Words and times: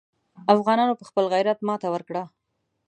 افغانانو 0.53 0.97
په 0.99 1.03
خپل 1.09 1.25
غیرت 1.33 1.59
ماته 1.67 1.87
ورکړه. 1.91 2.23